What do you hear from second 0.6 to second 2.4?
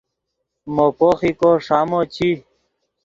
مو پوخیکو ݰامو چی